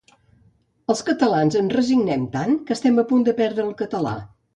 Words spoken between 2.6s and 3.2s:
que estem a